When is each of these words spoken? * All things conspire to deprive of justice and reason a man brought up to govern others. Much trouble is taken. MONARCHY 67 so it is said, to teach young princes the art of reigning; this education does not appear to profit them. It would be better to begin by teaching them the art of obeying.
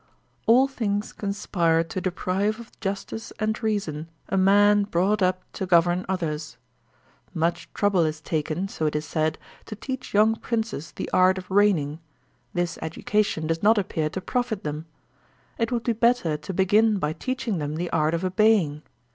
* 0.25 0.45
All 0.47 0.67
things 0.67 1.13
conspire 1.13 1.83
to 1.83 2.01
deprive 2.01 2.59
of 2.59 2.71
justice 2.79 3.31
and 3.37 3.61
reason 3.61 4.09
a 4.29 4.35
man 4.35 4.81
brought 4.85 5.21
up 5.21 5.43
to 5.53 5.67
govern 5.67 6.07
others. 6.09 6.57
Much 7.35 7.71
trouble 7.75 8.03
is 8.03 8.19
taken. 8.19 8.57
MONARCHY 8.61 8.71
67 8.71 8.79
so 8.83 8.87
it 8.87 8.95
is 8.95 9.05
said, 9.05 9.37
to 9.67 9.75
teach 9.75 10.11
young 10.15 10.35
princes 10.37 10.91
the 10.93 11.07
art 11.13 11.37
of 11.37 11.51
reigning; 11.51 11.99
this 12.51 12.79
education 12.81 13.45
does 13.45 13.61
not 13.61 13.77
appear 13.77 14.09
to 14.09 14.21
profit 14.21 14.63
them. 14.63 14.87
It 15.59 15.71
would 15.71 15.83
be 15.83 15.93
better 15.93 16.35
to 16.35 16.51
begin 16.51 16.97
by 16.97 17.13
teaching 17.13 17.59
them 17.59 17.75
the 17.75 17.91
art 17.91 18.15
of 18.15 18.25
obeying. 18.25 18.81